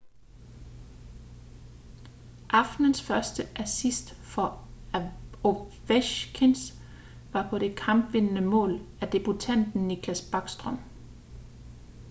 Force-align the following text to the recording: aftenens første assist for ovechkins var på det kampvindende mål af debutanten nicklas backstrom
aftenens 2.49 3.01
første 3.01 3.43
assist 3.63 4.11
for 4.11 4.67
ovechkins 5.43 6.75
var 7.33 7.49
på 7.49 7.57
det 7.57 7.75
kampvindende 7.75 8.41
mål 8.41 8.79
af 9.01 9.07
debutanten 9.11 9.87
nicklas 9.87 10.21
backstrom 10.31 10.79